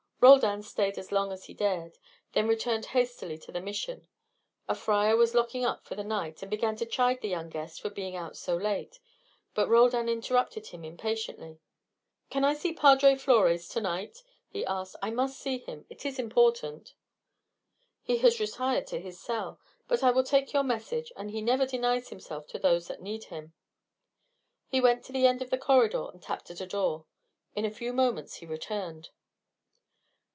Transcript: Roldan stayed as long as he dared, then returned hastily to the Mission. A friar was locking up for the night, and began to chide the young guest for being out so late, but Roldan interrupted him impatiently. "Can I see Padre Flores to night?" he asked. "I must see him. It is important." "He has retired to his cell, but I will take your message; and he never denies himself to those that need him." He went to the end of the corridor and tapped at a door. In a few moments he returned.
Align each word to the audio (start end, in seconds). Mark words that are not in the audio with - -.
Roldan 0.23 0.61
stayed 0.61 0.99
as 0.99 1.11
long 1.11 1.31
as 1.31 1.45
he 1.45 1.53
dared, 1.55 1.97
then 2.33 2.47
returned 2.47 2.85
hastily 2.93 3.39
to 3.39 3.51
the 3.51 3.59
Mission. 3.59 4.07
A 4.69 4.75
friar 4.75 5.15
was 5.17 5.33
locking 5.33 5.65
up 5.65 5.83
for 5.83 5.95
the 5.95 6.03
night, 6.03 6.43
and 6.43 6.51
began 6.51 6.75
to 6.75 6.85
chide 6.85 7.21
the 7.21 7.27
young 7.27 7.49
guest 7.49 7.81
for 7.81 7.89
being 7.89 8.15
out 8.15 8.37
so 8.37 8.55
late, 8.55 8.99
but 9.55 9.67
Roldan 9.67 10.07
interrupted 10.07 10.67
him 10.67 10.85
impatiently. 10.85 11.57
"Can 12.29 12.43
I 12.45 12.53
see 12.53 12.71
Padre 12.71 13.15
Flores 13.15 13.67
to 13.69 13.81
night?" 13.81 14.21
he 14.47 14.63
asked. 14.63 14.95
"I 15.01 15.09
must 15.09 15.39
see 15.39 15.57
him. 15.57 15.87
It 15.89 16.05
is 16.05 16.19
important." 16.19 16.93
"He 18.03 18.17
has 18.17 18.39
retired 18.39 18.85
to 18.87 18.99
his 19.01 19.19
cell, 19.19 19.59
but 19.87 20.03
I 20.03 20.11
will 20.11 20.23
take 20.23 20.53
your 20.53 20.61
message; 20.63 21.11
and 21.17 21.31
he 21.31 21.41
never 21.41 21.65
denies 21.65 22.09
himself 22.09 22.45
to 22.49 22.59
those 22.59 22.89
that 22.89 23.01
need 23.01 23.23
him." 23.23 23.53
He 24.67 24.79
went 24.79 25.03
to 25.05 25.11
the 25.11 25.25
end 25.25 25.41
of 25.41 25.49
the 25.49 25.57
corridor 25.57 26.09
and 26.13 26.21
tapped 26.21 26.51
at 26.51 26.61
a 26.61 26.67
door. 26.67 27.07
In 27.55 27.65
a 27.65 27.71
few 27.71 27.91
moments 27.91 28.35
he 28.35 28.45
returned. 28.45 29.09